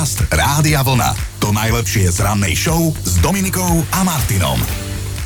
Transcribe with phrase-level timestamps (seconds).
[0.00, 1.12] Podcast Rádia Vlna.
[1.44, 4.56] To najlepšie z rannej show s Dominikou a Martinom.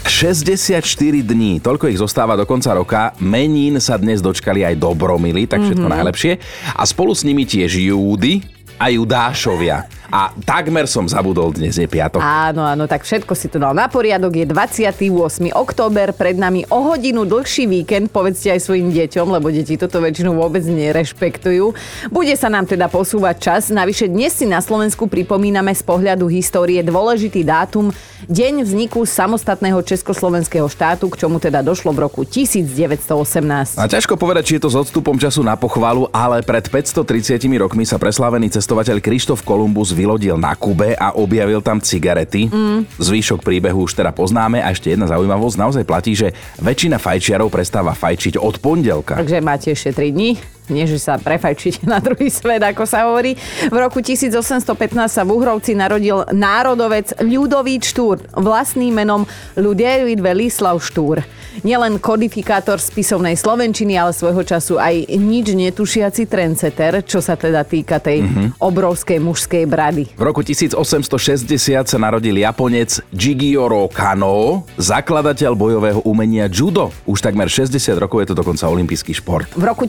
[0.03, 0.83] 64
[1.23, 3.15] dní, toľko ich zostáva do konca roka.
[3.23, 5.95] Menín sa dnes dočkali aj dobromily, tak všetko mm-hmm.
[5.95, 6.33] najlepšie.
[6.75, 8.43] A spolu s nimi tiež Júdy
[8.79, 9.87] a Judášovia.
[10.15, 12.23] A takmer som zabudol, dnes je piatok.
[12.23, 14.31] Áno, áno, tak všetko si tu dal na poriadok.
[14.31, 15.11] Je 28.
[15.51, 20.39] október, pred nami o hodinu dlhší víkend, povedzte aj svojim deťom, lebo deti toto väčšinou
[20.39, 21.75] vôbec nerešpektujú.
[22.15, 23.63] Bude sa nám teda posúvať čas.
[23.75, 27.91] Navyše dnes si na Slovensku pripomíname z pohľadu histórie dôležitý dátum,
[28.31, 33.83] deň vzniku samostatného Československého štátu, k čomu teda došlo v roku 1918.
[33.83, 37.83] A ťažko povedať, či je to s odstupom času na pochvalu, ale pred 530 rokmi
[37.83, 42.49] sa preslávený cestovateľ Krištof Kolumbus vylodil na Kube a objavil tam cigarety.
[42.49, 42.89] Mm.
[42.97, 45.61] Zvýšok príbehu už teda poznáme a ešte jedna zaujímavosť.
[45.61, 46.33] Naozaj platí, že
[46.65, 49.21] väčšina fajčiarov prestáva fajčiť od pondelka.
[49.21, 53.37] Takže máte ešte 3 dní nie že sa prefajčíte na druhý svet, ako sa hovorí.
[53.69, 54.71] V roku 1815
[55.09, 61.25] sa v Uhrovci narodil národovec Ľudovít Štúr, vlastným menom Ľudevít Velislav Štúr
[61.63, 68.03] nielen kodifikátor spisovnej slovenčiny, ale svojho času aj nič netušiaci trendsetter, čo sa teda týka
[68.03, 68.47] tej mm-hmm.
[68.59, 70.11] obrovskej mužskej brady.
[70.19, 71.47] V roku 1860
[71.87, 76.91] sa narodil Japonec Jigioro Kano, zakladateľ bojového umenia judo.
[77.07, 79.47] Už takmer 60 rokov je to dokonca olimpijský šport.
[79.55, 79.87] V roku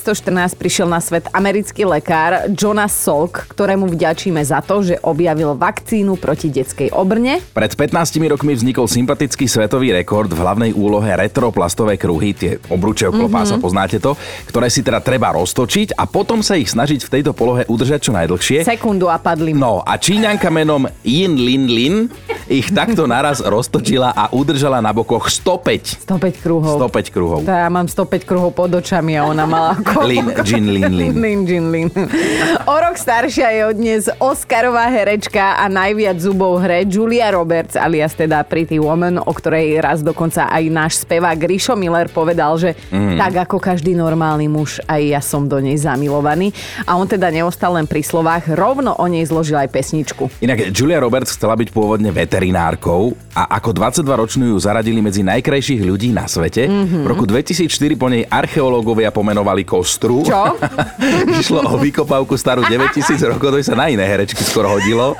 [0.00, 6.16] 1914 prišiel na svet americký lekár Jonas Salk, ktorému vďačíme za to, že objavil vakcínu
[6.16, 7.44] proti detskej obrne.
[7.52, 13.28] Pred 15 rokmi vznikol sympatický svetový rekord v hlavnej úlohe retroplastové kruhy, tie obruče okolo
[13.28, 13.44] mm-hmm.
[13.44, 14.16] pása, poznáte to,
[14.48, 18.12] ktoré si teda treba roztočiť a potom sa ich snažiť v tejto polohe udržať čo
[18.16, 18.64] najdlhšie.
[18.64, 19.52] Sekundu a padli.
[19.52, 21.96] No a Číňanka menom Yin Lin Lin
[22.50, 26.02] ich takto naraz roztočila a udržala na bokoch 105.
[26.02, 26.82] 105 kruhov.
[26.82, 27.40] 105 kruhov.
[27.46, 30.02] To ja mám 105 kruhov pod očami a ona mala ako...
[30.02, 31.14] Lin, Jin Lin Lin.
[31.14, 31.88] Lin, Jin Lin.
[32.66, 38.18] O rok staršia je od dnes Oscarová herečka a najviac zubov hre Julia Roberts alias
[38.18, 43.14] teda Pretty Woman, o ktorej raz dokonca aj náš spevák Grisho Miller povedal, že mm.
[43.14, 46.50] tak ako každý normálny muž, aj ja som do nej zamilovaný.
[46.82, 50.42] A on teda neostal len pri slovách, rovno o nej zložil aj pesničku.
[50.42, 56.10] Inak Julia Roberts chcela byť pôvodne veterinárkou a ako 22-ročnú ju zaradili medzi najkrajších ľudí
[56.10, 56.66] na svete.
[56.66, 57.02] Mm-hmm.
[57.04, 60.26] V roku 2004 po nej archeológovia pomenovali kostru.
[60.26, 60.58] Čo?
[61.40, 65.14] Išlo o vykopávku starú 9000 rokov, to sa na iné herečky skoro hodilo.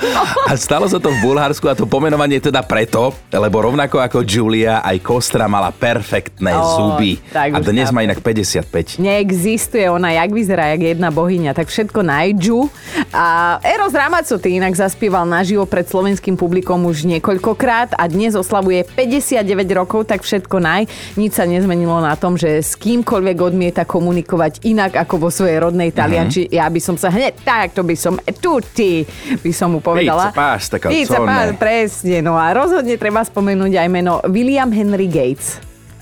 [0.49, 4.83] A stalo sa to v Bulharsku a to pomenovanie teda preto, lebo rovnako ako Julia,
[4.83, 7.15] aj Kostra mala perfektné oh, zuby.
[7.31, 8.99] A dnes má inak 55.
[8.99, 11.55] Neexistuje ona, jak vyzerá, jak jedna bohyňa.
[11.55, 12.67] Tak všetko najdžu.
[13.15, 19.43] A Eros Ramazzotti inak zaspieval naživo pred slovenským publikom už niekoľkokrát a dnes oslavuje 59
[19.75, 20.87] rokov, tak všetko naj.
[21.19, 25.91] Nič sa nezmenilo na tom, že s kýmkoľvek odmieta komunikovať inak ako vo svojej rodnej
[25.91, 26.47] Talianči.
[26.47, 26.59] Mm-hmm.
[26.59, 29.03] Ja by som sa hneď tak, to by som tutti,
[29.43, 30.31] by som mu povedala.
[30.31, 32.23] Pizza pasta, Pizza pasta, presne.
[32.23, 35.59] No a rozhodne treba spomenúť aj meno William Henry Gates.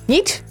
[0.08, 0.47] Nič?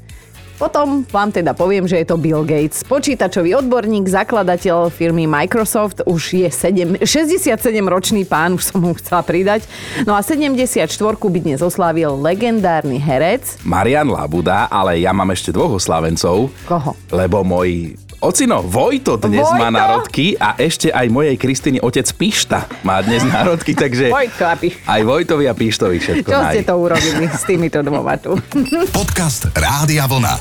[0.58, 6.34] Potom vám teda poviem, že je to Bill Gates, počítačový odborník, zakladateľ firmy Microsoft, už
[6.34, 9.70] je 7, 67-ročný pán, už som mu chcela pridať.
[10.10, 10.90] No a 74
[11.22, 13.62] by dnes oslávil legendárny herec.
[13.62, 16.50] Marian Labuda, ale ja mám ešte dvoch oslávencov.
[16.66, 16.98] Koho?
[17.14, 19.62] Lebo môj Ocino, Vojto dnes Vojto?
[19.62, 24.56] má národky a ešte aj mojej Kristine otec Pišta má dnes národky, takže Vojtko a
[24.98, 26.54] aj Vojtovi a Pištovi všetko Čo naj.
[26.58, 28.34] ste to urobili s týmito dvoma tu?
[28.98, 30.34] Podcast Rádia Vlna.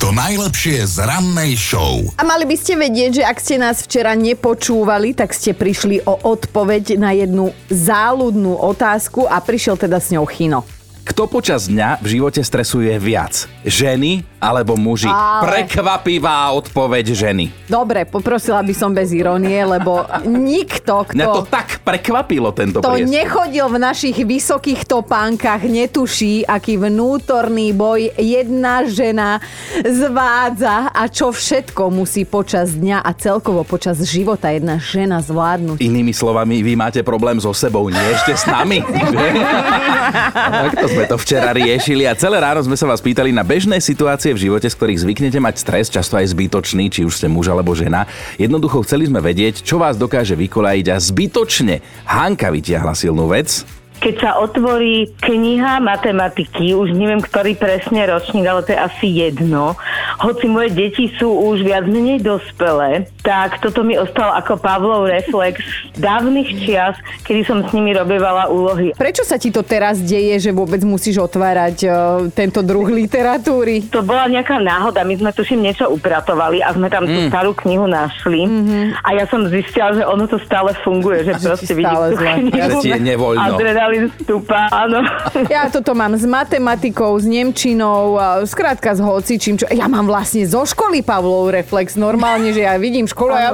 [0.00, 2.00] To najlepšie z rannej show.
[2.16, 6.32] A mali by ste vedieť, že ak ste nás včera nepočúvali, tak ste prišli o
[6.32, 10.77] odpoveď na jednu záľudnú otázku a prišiel teda s ňou Chino.
[11.08, 13.48] Kto počas dňa v živote stresuje viac?
[13.64, 15.08] Ženy alebo muži?
[15.08, 15.64] Ale...
[15.64, 17.48] Prekvapivá odpoveď ženy.
[17.64, 21.16] Dobre, poprosila by som bez ironie, lebo nikto, kto...
[21.16, 23.08] Mňa to tak prekvapilo tento To priestor.
[23.08, 29.40] nechodil v našich vysokých topánkach, netuší, aký vnútorný boj jedna žena
[29.80, 35.80] zvádza a čo všetko musí počas dňa a celkovo počas života jedna žena zvládnuť.
[35.80, 38.84] Inými slovami, vy máte problém so sebou, nie ešte s nami.
[40.68, 44.34] Takto sme to včera riešili a celé ráno sme sa vás pýtali na bežné situácie
[44.34, 47.70] v živote, z ktorých zvyknete mať stres, často aj zbytočný, či už ste muž alebo
[47.70, 48.10] žena.
[48.34, 51.86] Jednoducho chceli sme vedieť, čo vás dokáže vykolajiť a zbytočne.
[52.02, 53.62] Hanka vytiahla silnú vec.
[53.98, 59.74] Keď sa otvorí kniha matematiky, už neviem, ktorý presne ročník, ale to je asi jedno,
[60.22, 65.60] hoci moje deti sú už viac menej dospelé, tak toto mi ostalo ako Pavlov reflex
[65.98, 66.94] dávnych čias,
[67.26, 68.94] kedy som s nimi robievala úlohy.
[68.94, 71.92] Prečo sa ti to teraz deje, že vôbec musíš otvárať uh,
[72.32, 73.90] tento druh literatúry?
[73.90, 77.10] To bola nejaká náhoda, my sme tuším niečo upratovali a sme tam mm.
[77.10, 78.84] tú starú knihu našli mm-hmm.
[79.02, 82.78] a ja som zistila, že ono to stále funguje, že proste vidíš tú knihu.
[82.78, 83.42] Že nevoľno.
[83.88, 85.00] Adrenalín stúpa, áno.
[85.48, 89.56] Ja toto mám s matematikou, s nemčinou, skrátka s hocičím.
[89.56, 89.64] Čo...
[89.72, 93.50] Ja mám vlastne zo školy Pavlov reflex normálne, že ja vidím školu a ja...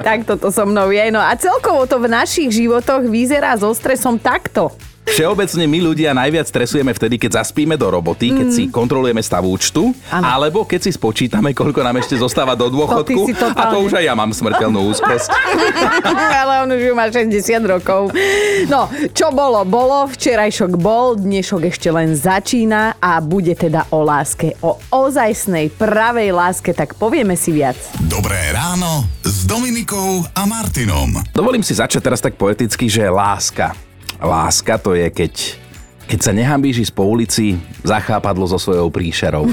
[0.06, 1.12] tak toto so mnou je.
[1.12, 4.72] No a celkovo to v našich životoch vyzerá so stresom takto.
[5.10, 8.54] Všeobecne my ľudia najviac stresujeme vtedy, keď zaspíme do roboty, keď mm.
[8.54, 10.24] si kontrolujeme stav účtu, ano.
[10.24, 13.32] alebo keď si spočítame, koľko nám ešte zostáva do dôchodku.
[13.34, 15.28] To a to už aj ja mám smrteľnú úzkosť.
[16.40, 17.36] Ale on už má 60
[17.66, 18.14] rokov.
[18.70, 20.06] No, čo bolo, bolo.
[20.06, 24.54] Včerajšok bol, dnešok ešte len začína a bude teda o láske.
[24.62, 27.76] O ozajstnej, pravej láske, tak povieme si viac.
[28.06, 31.18] Dobré ráno s Dominikou a Martinom.
[31.34, 33.89] Dovolím si začať teraz tak poeticky, že láska
[34.20, 35.32] Láska to je, keď
[36.10, 37.54] keď sa nehambíš ísť po ulici,
[37.86, 39.46] zachápadlo so svojou príšerou.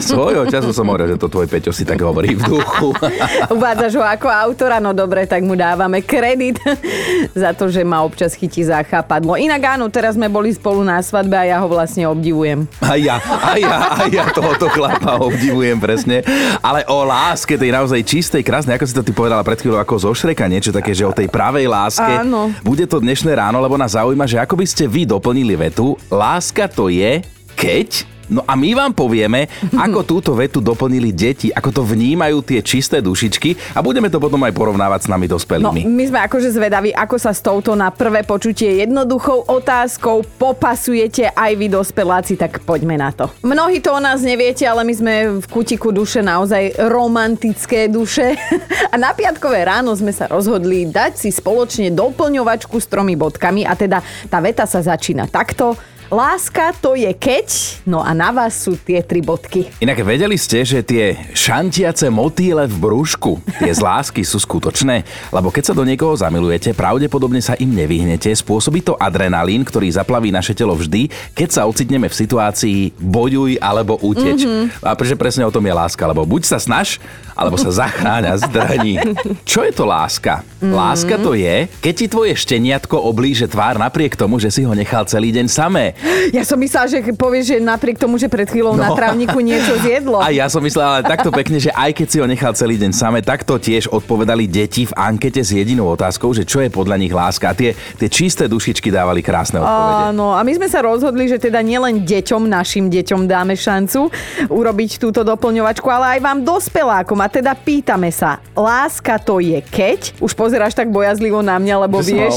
[0.00, 2.96] Svojho času som hovoril, že to tvoj Peťo si tak hovorí v duchu.
[3.52, 6.56] Uvádzaš ho ako autora, no dobre, tak mu dávame kredit
[7.36, 9.36] za to, že ma občas chytí zachápadlo.
[9.36, 12.64] Inak áno, teraz sme boli spolu na svadbe a ja ho vlastne obdivujem.
[12.80, 16.24] A ja, a ja, a ja tohoto chlapa obdivujem presne.
[16.64, 20.08] Ale o láske, tej naozaj čistej, krásnej, ako si to ty povedala pred chvíľou, ako
[20.08, 22.24] zo Šreka, niečo také, že o tej pravej láske.
[22.24, 22.48] Áno.
[22.64, 26.68] Bude to dnešné ráno, lebo nás zaujíma, že ako by ste vy doplnili vetu, láska
[26.68, 27.22] to je,
[27.58, 29.48] keď No a my vám povieme,
[29.88, 34.44] ako túto vetu doplnili deti, ako to vnímajú tie čisté dušičky a budeme to potom
[34.44, 35.82] aj porovnávať s nami dospelými.
[35.84, 41.32] No, my sme akože zvedaví, ako sa s touto na prvé počutie jednoduchou otázkou popasujete
[41.32, 43.32] aj vy dospeláci, tak poďme na to.
[43.40, 48.36] Mnohí to o nás neviete, ale my sme v kutiku duše naozaj romantické duše
[48.92, 53.72] a na piatkové ráno sme sa rozhodli dať si spoločne doplňovačku s tromi bodkami a
[53.72, 55.74] teda tá veta sa začína takto
[56.08, 57.52] Láska to je keď,
[57.84, 59.68] no a na vás sú tie tri bodky.
[59.76, 65.04] Inak vedeli ste, že tie šantiace motýle v brúšku, tie z lásky sú skutočné?
[65.28, 68.32] Lebo keď sa do niekoho zamilujete, pravdepodobne sa im nevyhnete.
[68.32, 74.00] Spôsobí to adrenalín, ktorý zaplaví naše telo vždy, keď sa ocitneme v situácii bojuj alebo
[74.00, 74.48] uteč.
[74.48, 74.88] Mm-hmm.
[74.88, 76.96] A prečo presne o tom je láska, lebo buď sa snaž,
[77.36, 78.96] alebo sa zachráň a zdraní.
[79.44, 80.40] Čo je to láska?
[80.40, 80.72] Mm-hmm.
[80.72, 85.04] Láska to je, keď ti tvoje šteniatko oblíže tvár napriek tomu, že si ho nechal
[85.04, 85.97] celý deň samé.
[86.30, 88.82] Ja som myslela, že povieš, že napriek tomu, že pred chvíľou no.
[88.84, 90.22] na trávniku niečo zjedlo.
[90.22, 92.92] A ja som myslela ale takto pekne, že aj keď si ho nechal celý deň
[92.94, 97.10] samé, takto tiež odpovedali deti v ankete s jedinou otázkou, že čo je podľa nich
[97.10, 97.50] láska.
[97.50, 100.14] A tie, tie čisté dušičky dávali krásne odpovede.
[100.14, 104.08] Áno, a my sme sa rozhodli, že teda nielen deťom, našim deťom dáme šancu
[104.46, 107.18] urobiť túto doplňovačku, ale aj vám dospelákom.
[107.20, 110.14] A teda pýtame sa, láska to je keď?
[110.22, 112.34] Už pozeráš tak bojazlivo na mňa, lebo že vieš...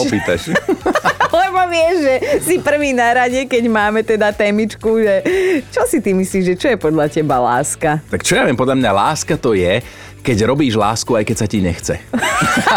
[1.42, 5.15] lebo vieš, že si prvý na rade, keď máme teda témičku, že
[5.75, 8.00] čo si ty myslíš, že čo je podľa teba láska?
[8.07, 9.83] Tak čo ja viem, podľa mňa láska to je,
[10.22, 11.98] keď robíš lásku, aj keď sa ti nechce.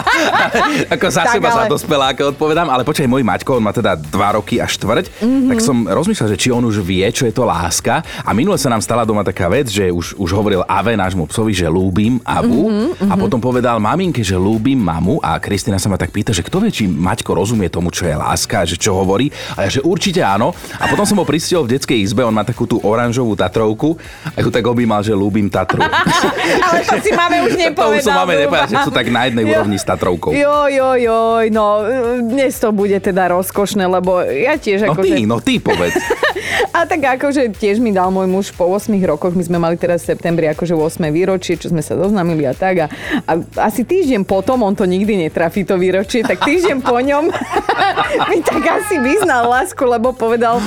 [0.94, 1.56] Ako za tak, seba ale...
[1.56, 5.48] za dospeláka odpovedám, ale počkaj, môj Maťko, on má teda 2 roky a štvrť, mm-hmm.
[5.52, 8.00] tak som rozmýšľal, že či on už vie, čo je to láska.
[8.24, 11.52] A minule sa nám stala doma taká vec, že už, už hovoril Ave nášmu psovi,
[11.52, 13.12] že lúbim Avu mm-hmm.
[13.12, 16.64] a potom povedal maminke, že lúbim mamu a Kristina sa ma tak pýta, že kto
[16.64, 19.28] vie, či Maťko rozumie tomu, čo je láska, že čo hovorí.
[19.56, 20.56] A ja, že určite áno.
[20.80, 23.96] A potom som ho pristihol v detskej izbe, on má takú tú oranžovú Tatrovku
[24.32, 25.84] a ju tak objímal, že lúbim Tatru.
[26.66, 27.90] ale to si máme už nepovedal.
[27.90, 29.50] To už som máme nepovedal, že sú tak na jednej jo.
[29.58, 30.30] úrovni s Tatrovkou.
[30.30, 31.18] Jo, jo, jo,
[31.50, 31.66] no
[32.22, 35.02] dnes to bude teda rozkošné, lebo ja tiež no ako...
[35.02, 35.26] ty, že...
[35.26, 35.98] no ty povedz.
[36.74, 40.02] A tak akože tiež mi dal môj muž po 8 rokoch, my sme mali teraz
[40.06, 42.86] v septembri akože 8 výročie, čo sme sa zoznamili a tak.
[42.86, 42.86] A,
[43.26, 47.30] a asi týždeň potom, on to nikdy netrafí to výročie, tak týždeň po ňom
[48.30, 50.58] mi tak asi vyznal lásku, lebo povedal,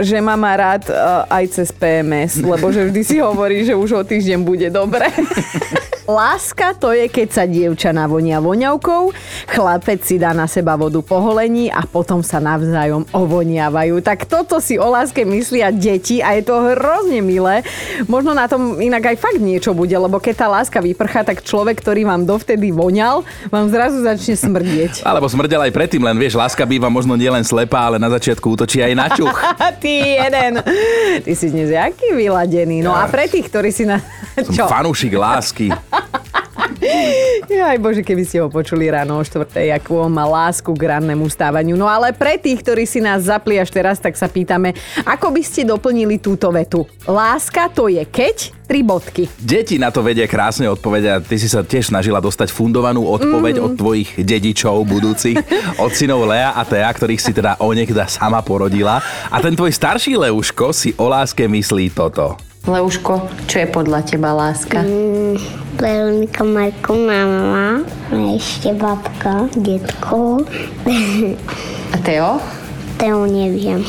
[0.00, 0.94] že má ma rád e,
[1.30, 5.06] aj cez PMS, lebo že vždy si hovorí, že už o týždeň bude dobre.
[6.02, 9.14] Láska to je, keď sa dievča navonia voňavkou,
[9.46, 14.02] chlapec si dá na seba vodu po holení a potom sa navzájom ovoniavajú.
[14.02, 17.62] Tak toto si o láske myslia deti a je to hrozne milé.
[18.10, 21.78] Možno na tom inak aj fakt niečo bude, lebo keď tá láska vyprchá, tak človek,
[21.78, 25.02] ktorý vám dovtedy voňal, vám zrazu začne smrdieť.
[25.08, 28.82] Alebo smrdel aj predtým, len vieš, láska býva možno nielen slepá, ale na začiatku útočí
[28.82, 29.38] aj na čuch.
[29.82, 30.52] Ty jeden.
[31.22, 32.82] Ty si dnes jaký vyladený.
[32.82, 33.06] No ja.
[33.06, 34.02] a pre tých, ktorí si na...
[34.50, 35.70] Som fanúšik lásky.
[37.72, 41.26] Aj bože, keby ste ho počuli ráno o štvrtej, ako on má lásku k rannému
[41.30, 41.78] stávaniu.
[41.78, 44.74] No ale pre tých, ktorí si nás zapli až teraz, tak sa pýtame,
[45.06, 46.84] ako by ste doplnili túto vetu.
[47.06, 49.28] Láska to je keď, tri bodky.
[49.38, 51.28] Deti na to vedia krásne odpovedať.
[51.28, 53.64] Ty si sa tiež snažila dostať fundovanú odpoveď mm.
[53.64, 55.38] od tvojich dedičov budúcich,
[55.84, 58.98] od synov Lea a Tea, ktorých si teda onekda sama porodila.
[59.30, 62.51] A ten tvoj starší Leuško si o láske myslí toto.
[62.62, 64.86] Leuško, čo je podľa teba láska?
[64.86, 65.34] Mm,
[65.82, 70.46] Veronika, Marko, mama, a ešte babka, detko.
[71.90, 72.38] A Teo?
[73.02, 73.82] Teo neviem.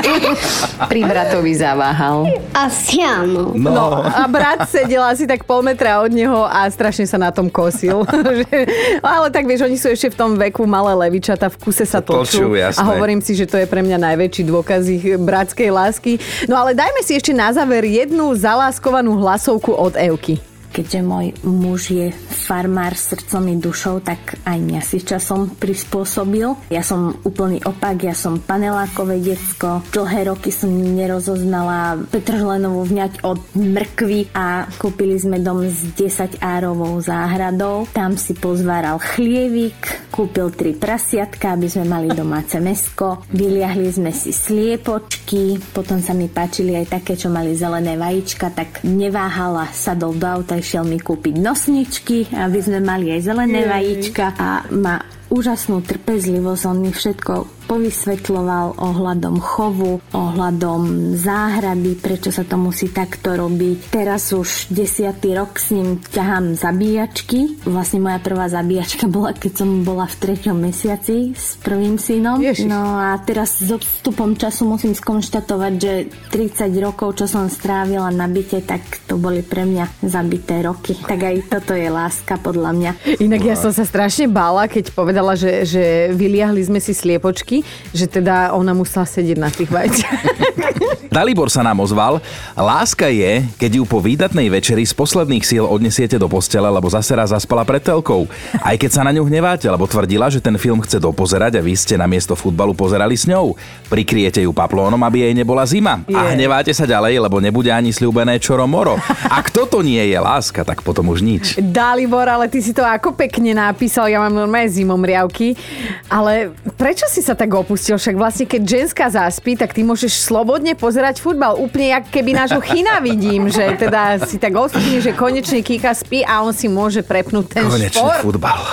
[0.88, 2.32] Pri bratovi zaváhal.
[2.56, 3.52] Asi áno.
[3.52, 4.00] No.
[4.00, 8.08] A brat sedel asi tak pol metra od neho a strašne sa na tom kosil.
[9.04, 12.56] Ale tak vieš, oni sú ešte v tom veku malé levičata, v kuse sa Tlčú,
[12.56, 12.80] jasné.
[12.80, 16.16] A hovorím si, že to je pre mňa najväčší dôkaz ich bratskej lásky.
[16.48, 20.49] No ale dajme si ešte na záver jednu zaláskovanú hlasovku od Evky.
[20.70, 22.06] Keďže môj muž je
[22.46, 26.54] farmár srdcom i dušou, tak aj mňa si časom prispôsobil.
[26.70, 29.82] Ja som úplný opak, ja som panelákové decko.
[29.90, 36.94] Dlhé roky som nerozoznala Petržlenovú vňať od mrkvy a kúpili sme dom s 10 árovou
[37.02, 37.90] záhradou.
[37.90, 43.26] Tam si pozváral chlievik, kúpil tri prasiatka, aby sme mali domáce mesko.
[43.34, 48.86] Vyliahli sme si sliepočky, potom sa mi páčili aj také, čo mali zelené vajíčka, tak
[48.86, 54.68] neváhala, sadol do auta, išiel mi kúpiť nosničky, aby sme mali aj zelené vajíčka a
[54.70, 55.00] má
[55.32, 63.38] úžasnú trpezlivosť, on mi všetko povysvetľoval ohľadom chovu, ohľadom záhrady, prečo sa to musí takto
[63.38, 63.94] robiť.
[63.94, 67.62] Teraz už desiatý rok s ním ťahám zabíjačky.
[67.62, 72.42] Vlastne moja prvá zabíjačka bola, keď som bola v treťom mesiaci s prvým synom.
[72.42, 72.66] Ježiš.
[72.66, 75.92] No a teraz s odstupom času musím skonštatovať, že
[76.34, 80.98] 30 rokov, čo som strávila na byte, tak to boli pre mňa zabité roky.
[80.98, 82.90] Tak aj toto je láska podľa mňa.
[83.22, 87.59] Inak ja som sa strašne bála, keď povedala, že, že vyliahli sme si sliepočky,
[87.90, 90.20] že teda ona musela sedieť na tých vajciach.
[91.10, 92.22] Dalibor sa nám ozval.
[92.54, 97.18] Láska je, keď ju po výdatnej večeri z posledných síl odnesiete do postele, lebo zase
[97.18, 98.30] raz zaspala pred telkou.
[98.62, 101.74] Aj keď sa na ňu hneváte, lebo tvrdila, že ten film chce dopozerať a vy
[101.74, 103.58] ste na miesto futbalu pozerali s ňou.
[103.90, 105.98] Prikriete ju paplónom, aby jej nebola zima.
[106.14, 106.38] A Je.
[106.38, 108.94] hneváte sa ďalej, lebo nebude ani sľúbené čoro moro.
[109.26, 111.58] Ak toto nie je láska, tak potom už nič.
[111.58, 115.58] Dalibor, ale ty si to ako pekne napísal, ja mám normálne zimom riavky.
[116.06, 117.98] Ale prečo si sa tak opustil?
[117.98, 121.58] Však vlastne, keď ženská zaspí, tak ty môžeš slobodne pozerať futbal.
[121.58, 126.22] Úplne, jak keby nášho chyna vidím, že teda si tak ospí, že konečne Kika spí
[126.22, 128.22] a on si môže prepnúť ten Konečne šport.
[128.22, 128.60] futbal.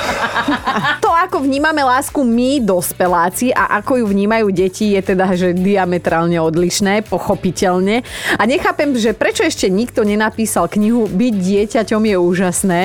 [1.03, 6.36] To, ako vnímame lásku my, dospeláci, a ako ju vnímajú deti, je teda, že diametrálne
[6.41, 8.03] odlišné, pochopiteľne.
[8.36, 12.81] A nechápem, že prečo ešte nikto nenapísal knihu Byť dieťaťom je úžasné.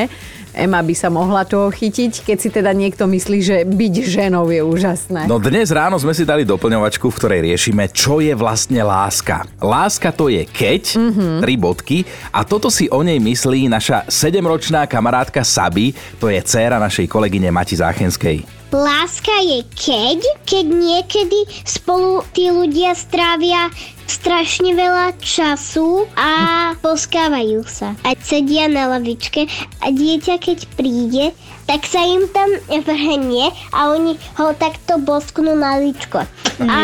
[0.53, 4.61] Ema by sa mohla toho chytiť, keď si teda niekto myslí, že byť ženou je
[4.61, 5.25] úžasné.
[5.25, 9.49] No dnes ráno sme si dali doplňovačku, v ktorej riešime, čo je vlastne láska.
[9.65, 11.37] Láska to je keď, mm-hmm.
[11.41, 16.77] tri bodky, a toto si o nej myslí naša sedemročná kamarátka Sabi, to je dcéra
[16.77, 18.62] našej kolegyne Mati Záchenskej.
[18.73, 23.69] Láska je keď, keď niekedy spolu tí ľudia strávia
[24.09, 26.33] strašne veľa času a
[26.81, 27.93] poskávajú sa.
[28.01, 29.45] A sedia na lavičke
[29.81, 31.37] a dieťa keď príde,
[31.69, 36.25] tak sa im tam vrhne a oni ho takto bosknú na ličko.
[36.65, 36.81] A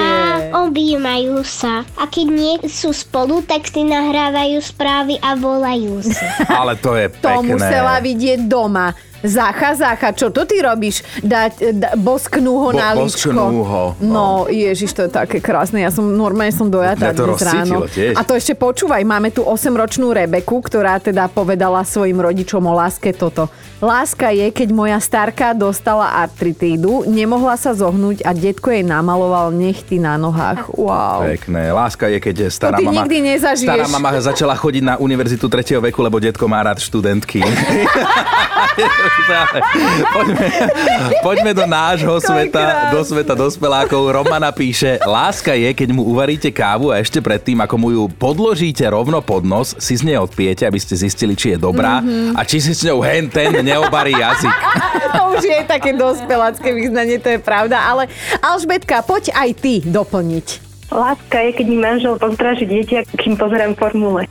[0.69, 1.89] objímajú sa.
[1.97, 6.21] A keď nie sú spolu, tak si nahrávajú správy a volajú si.
[6.61, 7.49] Ale to je To pekné.
[7.49, 8.93] musela vidieť doma.
[9.21, 11.03] Zácha, Zácha, čo to ty robíš?
[11.19, 13.35] Dať, da, bosknú ho Bo- na líčko.
[13.35, 15.79] bosknú ho, No, ježiš, to je také krásne.
[15.79, 17.79] Ja som normálne som dojatá Mňa to dnes ráno.
[17.85, 18.15] tiež.
[18.15, 23.11] A to ešte počúvaj, máme tu 8-ročnú Rebeku, ktorá teda povedala svojim rodičom o láske
[23.11, 23.51] toto.
[23.79, 29.97] Láska je, keď moja starka dostala artritídu, nemohla sa zohnúť a detko jej namaloval nechty
[29.97, 30.67] na nohách.
[30.71, 31.27] Wow.
[31.29, 31.71] Pekné.
[31.71, 33.03] Láska je, keď stará To ty mama...
[33.03, 33.67] nikdy nezažiješ.
[33.69, 35.59] Stará mama začala chodiť na univerzitu 3.
[35.81, 37.43] veku, lebo detko má rád študentky.
[40.09, 40.47] poďme,
[41.21, 44.01] poďme do nášho sveta, do sveta dospelákov.
[44.15, 48.85] Romana píše, láska je, keď mu uvaríte kávu a ešte predtým, ako mu ju podložíte
[48.85, 52.37] rovno pod nos, si z nej odpijete, aby ste zistili, či je dobrá Mhm.
[52.37, 54.53] a či si s ňou hen ten neobarí jazyk.
[55.09, 57.81] To už je také dospelácké vyznanie, to je pravda.
[57.81, 60.68] Ale Alžbetka, poď aj ty doplniť.
[60.89, 64.25] Láska je, keď mi manžel postráži dieťa, kým pozerám formule.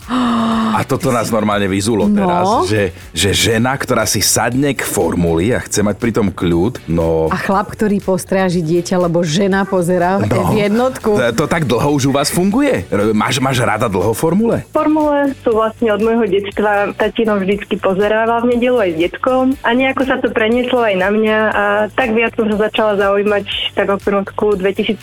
[0.74, 2.16] A toto nás normálne vyzulo No.
[2.18, 2.84] teraz, že,
[3.14, 7.30] že žena, ktorá si sadne k formuli a chce mať pritom kľud, no...
[7.30, 11.14] A chlap, ktorý postráži dieťa, lebo žena pozerá no v jednotku.
[11.14, 12.88] To, to tak dlho už u vás funguje?
[13.14, 14.66] Máš, máš rada dlho formule?
[14.74, 16.90] Formule sú vlastne od môjho detstva.
[16.96, 21.10] Tatino vždycky pozerával v nedelu aj s detkom a nejako sa to prenieslo aj na
[21.14, 23.46] mňa a tak viac som sa začala zaujímať
[23.76, 24.98] tak okolo roku 2017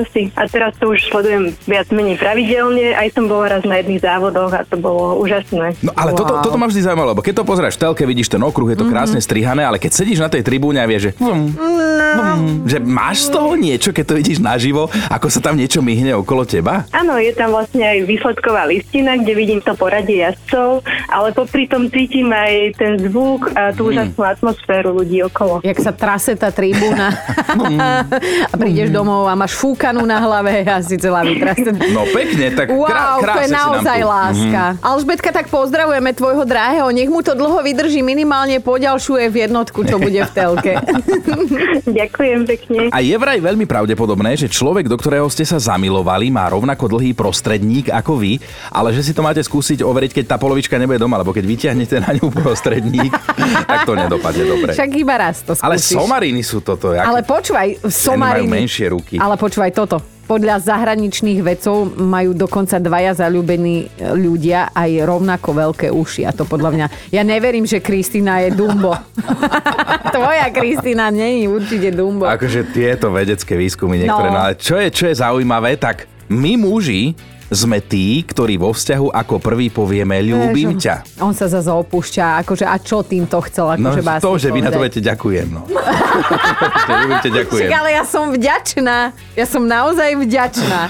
[0.00, 0.30] asi.
[0.38, 2.94] A teraz to už sledujem viac menej pravidelne.
[2.94, 5.74] Aj som bola raz na jedných závodoch a to bolo úžasné.
[5.82, 6.18] No ale wow.
[6.22, 8.78] toto, toto ma vždy zaujímalo, lebo keď to pozráš v telke, vidíš ten okruh, je
[8.78, 8.92] to Mhm.
[8.94, 13.26] krásne strihané, ale keď sedíš na tej tribúne a vieš, že, vum, vum, že máš
[13.26, 16.86] z toho niečo, keď to vidíš naživo, ako sa tam niečo myhne okolo teba?
[16.92, 21.88] Áno, je tam vlastne aj výsledková listina, kde vidím to poradie jazdcov, ale popri tom
[21.88, 25.64] cítim aj ten zvuk a tú úžasnú atmosféru ľudí okolo.
[25.64, 27.16] Jak sa trase tá tribúna
[28.52, 31.80] a prídeš domov a máš fúkanú na hlave a si celá vytrasená.
[31.90, 34.08] No pekne, tak Wow, krá, to krásne je si nám naozaj tu.
[34.08, 34.62] láska.
[34.64, 34.78] Mhm.
[34.84, 36.88] Alžbetka, tak pozdravujeme tvojho drahého.
[36.92, 40.72] Nech mu to dlho vydrží, minimálne poďalšuje v jednotku, čo bude v telke.
[41.98, 42.78] Ďakujem pekne.
[42.90, 47.16] A je vraj veľmi pravdepodobné, že človek, do ktorého ste sa zamilovali, má rovnako dlhý
[47.16, 48.32] prostredník ako vy,
[48.68, 51.96] ale že si to máte skúsiť overiť, keď tá polovička nebude doma, lebo keď vyťahnete
[52.00, 53.12] na ňu prostredník,
[53.70, 54.70] tak to nedopadne dobre.
[54.74, 55.64] Však iba raz to skúsiš.
[55.64, 56.92] Ale somariny sú toto.
[56.92, 58.50] Ale počúvaj, majú somariny.
[58.50, 59.16] menšie ruky.
[59.16, 60.13] Ale počúvaj toto.
[60.24, 66.24] Podľa zahraničných vedcov majú dokonca dvaja zalúbení ľudia aj rovnako veľké uši.
[66.24, 66.86] A to podľa mňa...
[67.12, 68.96] Ja neverím, že Kristina je Dumbo.
[70.14, 72.24] Tvoja Kristina není určite Dumbo.
[72.24, 74.32] Akože tieto vedecké výskumy niektoré.
[74.32, 74.36] No.
[74.38, 74.42] No.
[74.48, 77.14] ale čo je, čo je zaujímavé, tak my muži
[77.52, 81.20] sme tí, ktorí vo vzťahu ako prvý povieme ľúbim ťa.
[81.20, 84.60] On sa zase opúšťa, akože a čo týmto chcel, No akože básnik to, že vy
[84.64, 85.46] na to viete, ďakujem.
[85.52, 85.62] No.
[86.84, 87.68] Že ľúbim ťa, ďakujem.
[87.68, 88.96] Však ale ja som vďačná.
[89.34, 90.80] Ja som naozaj vďačná.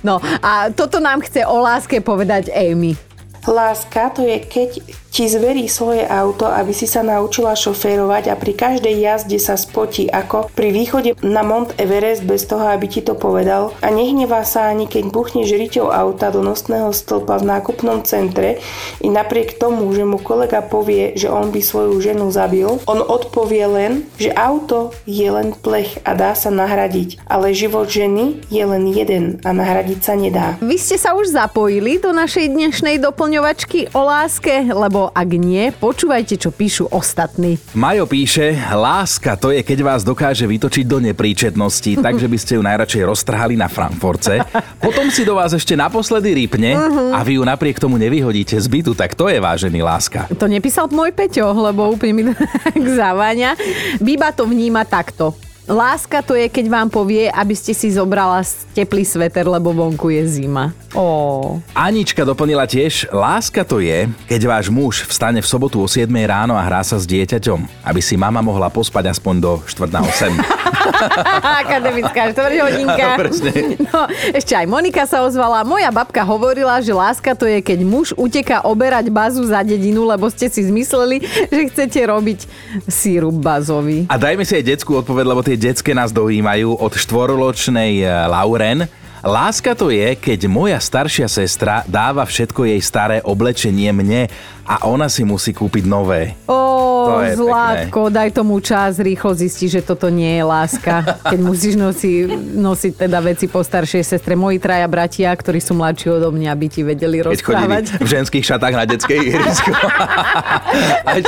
[0.00, 2.96] No a toto nám chce o láske povedať Amy.
[3.44, 4.70] Láska to je, keď
[5.14, 10.10] ti zverí svoje auto, aby si sa naučila šoférovať a pri každej jazde sa spotí
[10.10, 13.70] ako pri východe na Mont Everest bez toho, aby ti to povedal.
[13.78, 18.58] A nehnevá sa ani keď buchneš riťou auta do nosného stĺpa v nákupnom centre.
[19.06, 23.70] I napriek tomu, že mu kolega povie, že on by svoju ženu zabil, on odpovie
[23.70, 28.82] len, že auto je len plech a dá sa nahradiť, ale život ženy je len
[28.90, 30.58] jeden a nahradiť sa nedá.
[30.58, 36.38] Vy ste sa už zapojili do našej dnešnej doplňovačky o láske, lebo ak nie, počúvajte,
[36.38, 37.60] čo píšu ostatní.
[37.74, 42.62] Majo píše, láska to je, keď vás dokáže vytočiť do nepríčetnosti, takže by ste ju
[42.62, 44.40] najradšej roztrhali na Frankfurtce.
[44.80, 46.76] Potom si do vás ešte naposledy rýpne
[47.12, 50.30] a vy ju napriek tomu nevyhodíte z bytu, tak to je vážený láska.
[50.36, 52.22] To nepísal môj Peťo, lebo úplne mi
[52.70, 53.56] tak zaváňa.
[53.98, 55.34] Biba to vníma takto.
[55.64, 58.44] Láska to je, keď vám povie, aby ste si zobrala
[58.76, 60.76] teplý sveter, lebo vonku je zima.
[60.92, 61.56] Ó.
[61.72, 66.52] Anička doplnila tiež, láska to je, keď váš muž vstane v sobotu o 7 ráno
[66.52, 70.64] a hrá sa s dieťaťom, aby si mama mohla pospať aspoň do 4 na 8.
[71.64, 73.06] Akademická štvrťhodinka.
[73.24, 73.52] Presne.
[73.88, 74.04] No,
[74.36, 75.64] ešte aj Monika sa ozvala.
[75.64, 80.28] Moja babka hovorila, že láska to je, keď muž uteká oberať bazu za dedinu, lebo
[80.28, 82.40] ste si zmysleli, že chcete robiť
[82.86, 84.04] sírup bazový.
[84.12, 89.03] A dajme si aj detskú odpoveď, lebo tie detské nás dojímajú od štvoroločnej eh, Lauren.
[89.24, 94.28] Láska to je, keď moja staršia sestra dáva všetko jej staré oblečenie mne
[94.68, 96.36] a ona si musí kúpiť nové.
[96.44, 100.94] Ó, Zlatko, daj tomu čas, rýchlo zistí, že toto nie je láska.
[101.32, 104.36] Keď musíš nosi, nosiť teda veci po staršej sestre.
[104.36, 107.84] Moji traja bratia, ktorí sú mladší odo mňa, by ti vedeli Keď rozprávať.
[108.04, 109.72] v ženských šatách na detské ihrisko.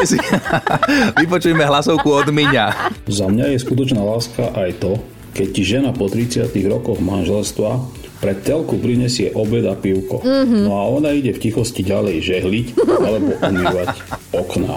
[0.06, 0.20] Si,
[1.24, 2.94] vypočujme hlasovku od Miňa.
[3.08, 5.00] Za mňa je skutočná láska aj to,
[5.36, 7.84] keď ti žena po 30 rokoch manželstva
[8.16, 10.24] pred telku prinesie obed a pivko.
[10.24, 10.64] Mhm.
[10.64, 13.92] No a ona ide v tichosti ďalej žehliť alebo umývať
[14.32, 14.76] okná.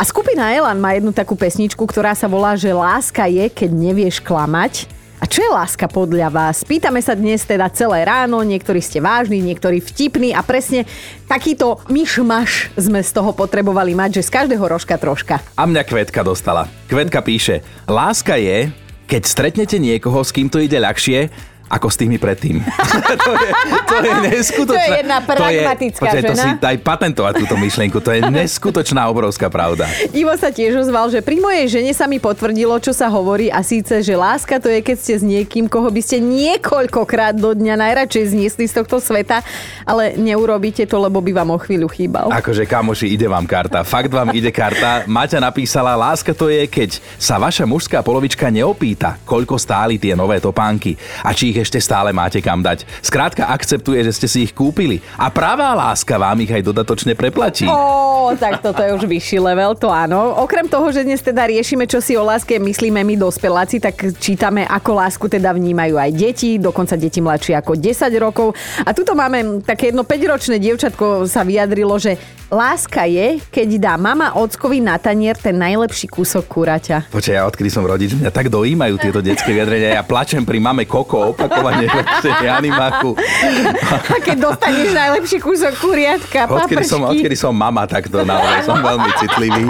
[0.00, 4.24] A skupina Elan má jednu takú pesničku, ktorá sa volá, že láska je, keď nevieš
[4.24, 4.88] klamať.
[5.18, 6.62] A čo je láska podľa vás?
[6.62, 10.86] Pýtame sa dnes teda celé ráno, niektorí ste vážni, niektorí vtipní a presne
[11.26, 15.42] takýto myšmaš sme z toho potrebovali mať, že z každého rožka troška.
[15.58, 16.70] A mňa Kvetka dostala.
[16.86, 18.70] Kvetka píše, láska je,
[19.08, 21.32] keď stretnete niekoho, s kým to ide ľahšie,
[21.68, 22.64] ako s tými predtým.
[23.24, 23.50] to, je,
[23.84, 24.66] to je neskutočná...
[24.78, 26.44] To je jedna pragmatická to je, počkaj, to žena.
[26.44, 27.98] si daj patentovať túto myšlienku.
[28.00, 29.88] To je neskutočná obrovská pravda.
[30.12, 33.60] Ivo sa tiež ozval, že pri mojej žene sa mi potvrdilo, čo sa hovorí a
[33.60, 37.74] síce, že láska to je, keď ste s niekým, koho by ste niekoľkokrát do dňa
[37.76, 39.44] najradšej zniesli z tohto sveta,
[39.84, 42.32] ale neurobíte to, lebo by vám o chvíľu chýbal.
[42.32, 43.84] Akože kamoši, ide vám karta.
[43.84, 45.04] Fakt vám ide karta.
[45.04, 50.40] Maťa napísala, láska to je, keď sa vaša mužská polovička neopýta, koľko stáli tie nové
[50.40, 52.86] topánky a či ich ich ešte stále máte kam dať.
[53.02, 55.02] Skrátka akceptuje, že ste si ich kúpili.
[55.18, 57.66] A pravá láska vám ich aj dodatočne preplatí.
[57.66, 60.38] Ó, tak toto je už vyšší level, to áno.
[60.38, 64.62] Okrem toho, že dnes teda riešime, čo si o láske myslíme my dospeláci, tak čítame,
[64.70, 68.54] ako lásku teda vnímajú aj deti, dokonca deti mladšie ako 10 rokov.
[68.86, 72.14] A tuto máme také jedno 5-ročné dievčatko sa vyjadrilo, že
[72.48, 77.10] láska je, keď dá mama ockovi na tanier ten najlepší kúsok kuraťa.
[77.10, 80.00] Počkaj, ja odkedy som rodič, mňa tak dojímajú tieto detské vyjadrenia.
[80.00, 83.10] Ja plačem pri mame Koko opakovane v animáku.
[84.14, 88.78] A keď dostaneš najlepší kúsok kuriatka, Odkedy som, odkedy som mama, tak to naozaj som
[88.78, 89.64] veľmi citlivý.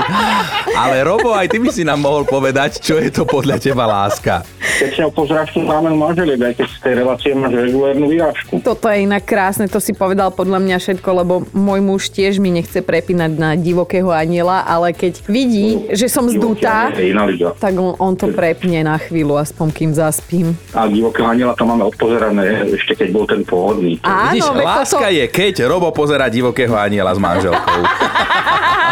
[0.75, 4.43] Ale Robo, aj ty by si nám mohol povedať, čo je to podľa teba láska.
[4.79, 5.07] Keď sa
[5.51, 8.63] tú máme manželiek, aj keď z tej relácie máš regulárnu vyrážku.
[8.63, 12.55] Toto je inak krásne, to si povedal podľa mňa všetko, lebo môj muž tiež mi
[12.55, 17.53] nechce prepínať na divokého aniela, ale keď vidí, že som liga.
[17.59, 20.57] tak on, on to prepne na chvíľu, aspoň kým zaspím.
[20.73, 24.01] A divokého aniela to máme odpozerané, ešte keď bol ten pôvodný.
[24.01, 27.81] Áno, Vidíš, láska toto- je, keď Robo pozera divokého aniela s manželkou.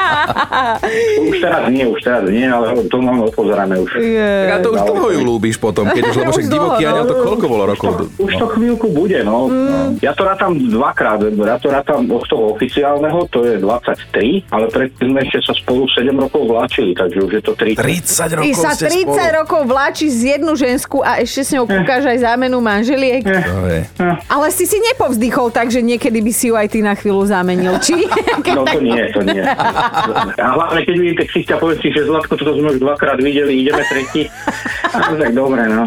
[1.27, 3.91] Už teraz nie, už teraz nie, ale to máme odpozerané už.
[3.97, 6.89] Tak a to už dlho ju ľúbiš potom, keď už, lebo však Už divoký no.
[6.91, 7.91] aniel to koľko bolo rokov?
[8.19, 9.49] Už to chvíľku bude, no.
[9.51, 10.03] Mm.
[10.03, 15.13] Ja to rátam dvakrát, ja to rátam od toho oficiálneho, to je 23, ale predtým
[15.23, 17.81] ešte sa spolu 7 rokov vláčili, takže už je to 30.
[17.81, 22.19] 30 Ty sa 30 rokov vláči z jednu žensku a ešte s ňou kúkaš aj
[22.23, 23.23] zámenu manželiek.
[23.25, 23.81] To je.
[24.27, 27.79] Ale si si nepovzdychol tak, že niekedy by si ju aj ty na chvíľu zamenil,
[27.83, 28.07] či?
[28.57, 29.43] No to nie, to nie.
[30.17, 33.85] A hlavne, keď vidíte ksichťa, povedz si, že Zlatko, toto sme už dvakrát videli, ideme
[33.87, 34.27] tretí.
[34.91, 35.85] A tak dobre, no.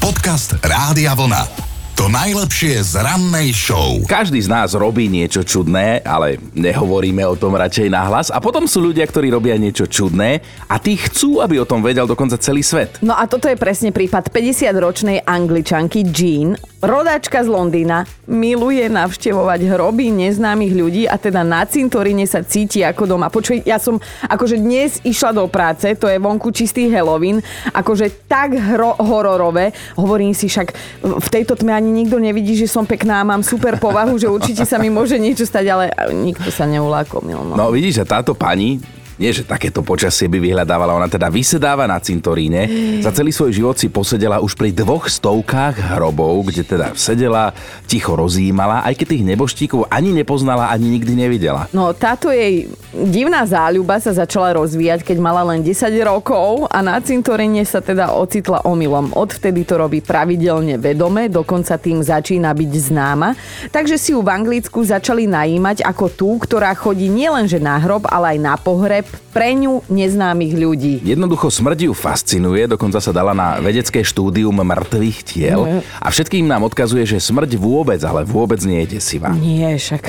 [0.00, 1.61] Podcast Rádia Vlna.
[2.02, 4.02] To najlepšie z rannej show.
[4.10, 8.26] Každý z nás robí niečo čudné, ale nehovoríme o tom radšej nahlas.
[8.34, 12.10] A potom sú ľudia, ktorí robia niečo čudné a tí chcú, aby o tom vedel
[12.10, 12.98] dokonca celý svet.
[13.06, 16.58] No a toto je presne prípad 50-ročnej angličanky Jean.
[16.82, 23.14] Rodáčka z Londýna miluje navštevovať hroby neznámych ľudí a teda na cintoríne sa cíti ako
[23.14, 23.30] doma.
[23.30, 27.38] Počuj, ja som akože dnes išla do práce, to je vonku čistý Halloween,
[27.70, 29.70] akože tak hro- hororové.
[29.94, 30.74] Hovorím si však,
[31.06, 34.80] v tejto tme ani nikto nevidí, že som pekná mám super povahu, že určite sa
[34.80, 37.52] mi môže niečo stať, ale nikto sa neulákomil.
[37.52, 37.54] No.
[37.54, 38.80] No vidíš, že táto pani
[39.22, 42.66] nie, že takéto počasie by vyhľadávala, ona teda vysedáva na cintoríne.
[42.98, 47.54] Za celý svoj život si posedela už pri dvoch stovkách hrobov, kde teda sedela,
[47.86, 51.70] ticho rozjímala, aj keď tých neboštíkov ani nepoznala, ani nikdy nevidela.
[51.70, 55.70] No táto jej divná záľuba sa začala rozvíjať, keď mala len 10
[56.02, 59.14] rokov a na cintoríne sa teda ocitla omylom.
[59.14, 63.38] Odvtedy to robí pravidelne vedome, dokonca tým začína byť známa.
[63.70, 68.34] Takže si ju v Anglicku začali najímať ako tú, ktorá chodí nielenže na hrob, ale
[68.34, 70.94] aj na pohreb pre ňu neznámych ľudí.
[71.00, 76.68] Jednoducho smrť ju fascinuje, dokonca sa dala na vedecké štúdium mŕtvych tiel a všetkým nám
[76.68, 79.32] odkazuje, že smrť vôbec, ale vôbec nie je desivá.
[79.32, 80.04] Nie, však.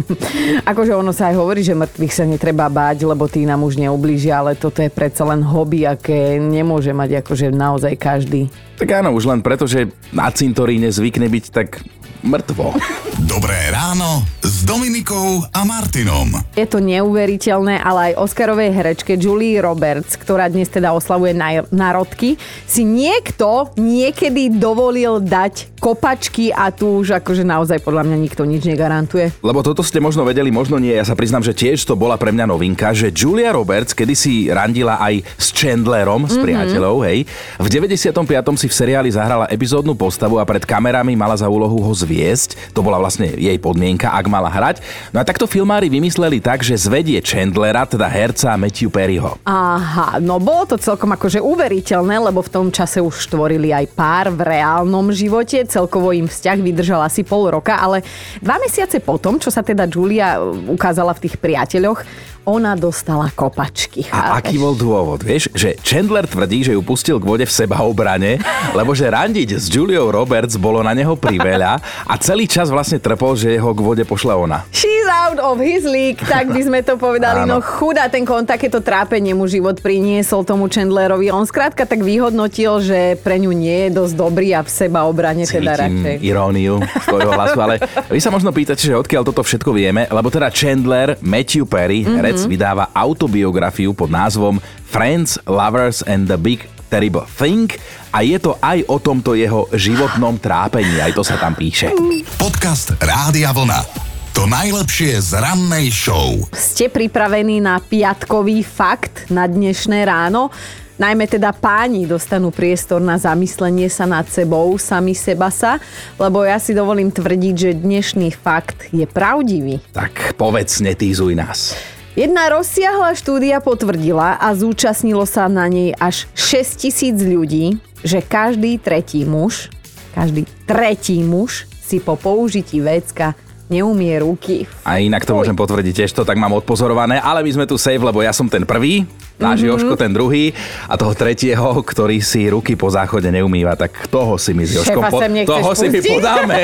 [0.70, 4.42] akože ono sa aj hovorí, že mŕtvych sa netreba báť, lebo tí nám už neublížia,
[4.42, 8.50] ale toto je predsa len hobby, aké nemôže mať akože naozaj každý.
[8.78, 11.82] Tak áno, už len preto, že na cintoríne zvykne byť tak
[12.22, 12.74] mŕtvo.
[13.32, 14.22] Dobré ráno
[14.58, 16.34] s Dominikou a Martinom.
[16.58, 21.30] Je to neuveriteľné, ale aj Oscarovej herečke Julie Roberts, ktorá dnes teda oslavuje
[21.70, 22.34] narodky,
[22.66, 28.66] si niekto niekedy dovolil dať kopačky a tu už akože naozaj podľa mňa nikto nič
[28.66, 29.30] negarantuje.
[29.46, 30.90] Lebo toto ste možno vedeli, možno nie.
[30.90, 34.98] Ja sa priznám, že tiež to bola pre mňa novinka, že Julia Roberts kedysi randila
[34.98, 37.30] aj s Chandlerom, s priateľov, hej.
[37.62, 38.10] V 95.
[38.58, 42.74] si v seriáli zahrala epizódnu postavu a pred kamerami mala za úlohu ho zviesť.
[42.74, 44.82] To bola vlastne jej podmienka, ak mala hrať.
[45.12, 49.36] No a takto filmári vymysleli tak, že zvedie Chandlera, teda herca Matthew Perryho.
[49.44, 54.32] Aha, no bolo to celkom akože uveriteľné, lebo v tom čase už tvorili aj pár
[54.32, 58.02] v reálnom živote, celkovo im vzťah vydržal asi pol roka, ale
[58.40, 62.02] dva mesiace potom, čo sa teda Julia ukázala v tých priateľoch,
[62.48, 64.08] ona dostala kopačky.
[64.08, 65.20] A aký bol dôvod?
[65.20, 68.40] Vieš, že Chandler tvrdí, že ju pustil k vode v sebaobrane,
[68.72, 73.36] lebo že randiť s Juliou Roberts bolo na neho priveľa a celý čas vlastne trpol,
[73.36, 74.64] že ho k vode pošle ona.
[74.70, 77.44] She's out of his league, tak by sme to povedali.
[77.44, 77.48] Áno.
[77.50, 81.28] No chudá ten kon, takéto trápenie mu život priniesol tomu Chandlerovi.
[81.28, 85.44] On skrátka tak vyhodnotil, že pre ňu nie je dosť dobrý a v seba obrane
[85.44, 86.16] teda Cítim radšej.
[86.22, 87.74] iróniu z tvojho hlasu, ale
[88.06, 92.14] vy sa možno pýtate, že odkiaľ toto všetko vieme, lebo teda Chandler, Matthew Perry, Mhm.
[92.38, 97.74] Herec, vydáva autobiografiu pod názvom Friends, Lovers and the Big Terrible Thing
[98.14, 101.90] a je to aj o tomto jeho životnom trápení, aj to sa tam píše.
[102.38, 104.06] Podcast Rádia Vlna.
[104.38, 106.38] To najlepšie z rannej show.
[106.54, 110.54] Ste pripravení na piatkový fakt na dnešné ráno?
[110.98, 115.78] Najmä teda páni dostanú priestor na zamyslenie sa nad sebou, sami seba sa,
[116.18, 119.78] lebo ja si dovolím tvrdiť, že dnešný fakt je pravdivý.
[119.94, 121.78] Tak povedz, netýzuj nás.
[122.18, 128.74] Jedna rozsiahla štúdia potvrdila a zúčastnilo sa na nej až 6 tisíc ľudí, že každý
[128.82, 129.70] tretí muž,
[130.18, 134.64] každý tretí muž si po použití vecka neumie ruky.
[134.84, 138.00] A inak to môžem potvrdiť, tiež to tak mám odpozorované, ale my sme tu safe,
[138.00, 139.04] lebo ja som ten prvý,
[139.38, 139.70] náš mm-hmm.
[139.70, 140.50] Joško ten druhý
[140.90, 145.02] a toho tretieho, ktorý si ruky po záchode neumýva, tak toho si my s Joškom
[145.08, 146.58] po, toho si my podáme.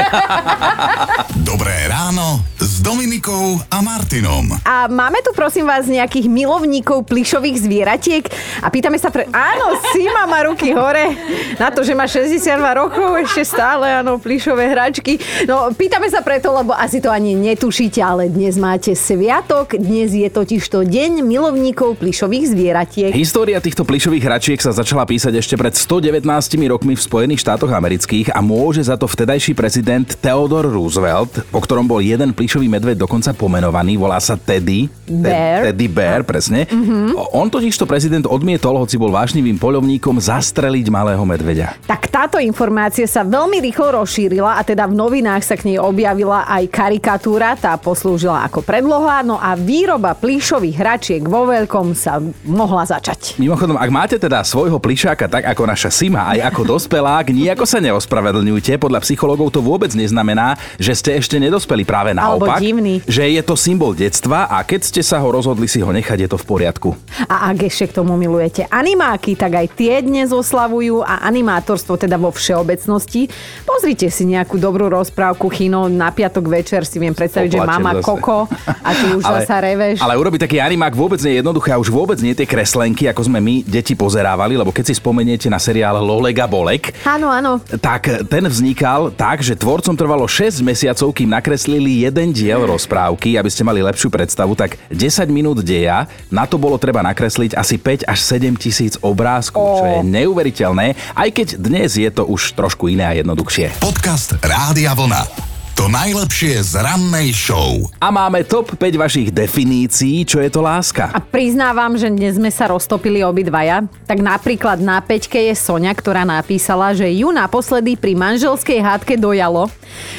[1.49, 4.51] Dobré ráno s Dominikou a Martinom.
[4.67, 8.25] A máme tu prosím vás nejakých milovníkov plišových zvieratiek
[8.59, 9.31] a pýtame sa pre...
[9.31, 11.15] Áno, Sima má ruky hore
[11.63, 15.21] na to, že má 62 rokov, ešte stále, áno, plišové hračky.
[15.47, 20.29] No, pýtame sa preto, lebo asi to ani netušíte, ale dnes máte sviatok, dnes je
[20.29, 23.11] totiž to deň milovníkov plišových zvieratiek.
[23.15, 26.27] História týchto plišových hračiek sa začala písať ešte pred 119
[26.69, 31.89] rokmi v Spojených štátoch amerických a môže za to vtedajší prezident Theodore Roosevelt, po ktorom
[31.89, 34.91] bol jeden plišový medveď dokonca pomenovaný, volá sa Teddy.
[35.07, 35.71] Bear.
[35.71, 36.67] Teddy Bear, presne.
[36.69, 37.17] Mhm.
[37.35, 41.79] On totiž to prezident odmietol, hoci bol vášnivým poľovníkom, zastreliť malého medveďa.
[41.87, 46.49] Tak táto informácia sa veľmi rýchlo rozšírila a teda v novinách sa k nej objavila
[46.49, 52.85] aj karikatúra, tá poslúžila ako predloha, no a výroba plíšových hračiek vo veľkom sa mohla
[52.85, 53.41] začať.
[53.41, 57.81] Mimochodom, ak máte teda svojho plišáka tak ako naša Sima, aj ako dospelák, nijako sa
[57.81, 58.77] neospravedlňujte.
[58.77, 62.61] Podľa psychológov to vôbec neznamená, že ste ešte nedospeli práve Alebo naopak.
[62.61, 63.01] divný.
[63.09, 66.29] Že je to symbol detstva a keď ste sa ho rozhodli si ho nechať, je
[66.29, 66.93] to v poriadku.
[67.31, 72.21] A ak ešte k tomu milujete animáky, tak aj tie dnes oslavujú a animátorstvo teda
[72.21, 73.33] vo všeobecnosti.
[73.65, 78.03] Pozrite si nejakú dobrú rozprávku kino na piatok večer si viem predstaviť, že mama zase.
[78.03, 80.03] Koko a ty už zasa reveš.
[80.03, 83.23] ale urobiť taký animák vôbec nie je jednoduché a už vôbec nie tie kreslenky, ako
[83.23, 87.63] sme my deti pozerávali, lebo keď si spomeniete na seriál Lolega Bolek, Áno, áno.
[87.79, 93.47] tak ten vznikal tak, že tvorcom trvalo 6 mesiacov, kým nakreslili jeden diel rozprávky, aby
[93.47, 98.09] ste mali lepšiu predstavu, tak 10 minút deja, na to bolo treba nakresliť asi 5
[98.09, 103.05] až 7 tisíc obrázkov, čo je neuveriteľné, aj keď dnes je to už trošku iné
[103.05, 103.77] a jednoduchšie.
[103.77, 105.54] Podcast Rádia Vlna.
[105.75, 107.91] To najlepšie z rannej show.
[107.99, 111.11] A máme top 5 vašich definícií, čo je to láska.
[111.11, 113.83] A priznávam, že dnes sme sa roztopili obidvaja.
[114.07, 119.67] Tak napríklad na peťke je Sonia, ktorá napísala, že ju naposledy pri manželskej hádke dojalo,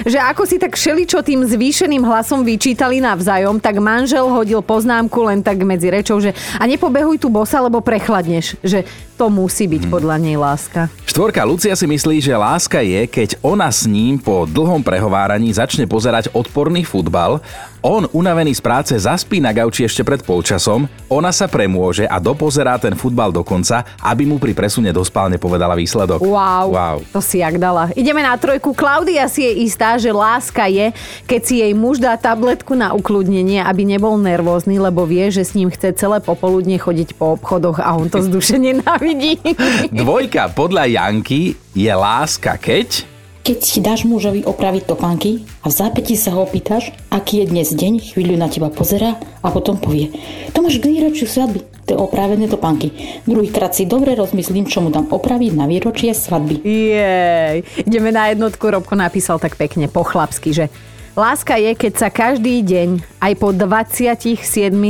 [0.04, 5.40] že ako si tak všeličo tým zvýšeným hlasom vyčítali navzájom, tak manžel hodil poznámku len
[5.40, 8.60] tak medzi rečou, že a nepobehuj tu bosa, lebo prechladneš.
[8.60, 8.84] Že
[9.16, 10.92] to musí byť podľa nej láska.
[11.08, 15.88] Štvorka Lucia si myslí, že láska je, keď ona s ním po dlhom prehováraní začne
[15.88, 17.40] pozerať odporný futbal,
[17.86, 22.82] on unavený z práce zaspí na gauči ešte pred polčasom, ona sa premôže a dopozerá
[22.82, 26.18] ten futbal do konca, aby mu pri presune do spálne povedala výsledok.
[26.18, 26.98] Wow, wow.
[27.14, 27.94] to si jak dala.
[27.94, 28.74] Ideme na trojku.
[28.74, 30.98] Klaudia si je istá, že láska je,
[31.30, 35.54] keď si jej muž dá tabletku na ukludnenie, aby nebol nervózny, lebo vie, že s
[35.54, 39.38] ním chce celé popoludne chodiť po obchodoch a on to z duše nenávidí.
[39.94, 43.15] Dvojka podľa Janky je láska, keď...
[43.46, 47.70] Keď si dáš mužovi opraviť topánky a v zápäti sa ho opýtaš, aký je dnes
[47.78, 50.10] deň, chvíľu na teba pozera a potom povie,
[50.50, 52.90] to máš k výročiu svadby, to je opravené topánky.
[53.30, 56.66] Druhýkrát si dobre rozmyslím, čo mu dám opraviť na výročie svadby.
[56.66, 57.86] Jej.
[57.86, 58.66] Ideme na jednotku.
[58.66, 60.66] Robko napísal tak pekne po chlapsky, že
[61.14, 64.42] Láska je, keď sa každý deň, aj po 27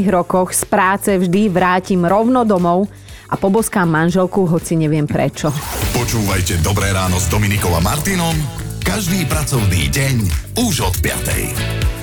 [0.08, 2.88] rokoch z práce vždy vrátim rovno domov
[3.30, 5.50] a poboskám manželku, hoci neviem prečo.
[5.96, 10.16] Počúvajte Dobré ráno s Dominikou a Martinom každý pracovný deň
[10.62, 11.95] už od 5.